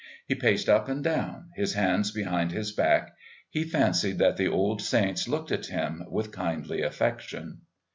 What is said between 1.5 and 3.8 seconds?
his hands behind his back; he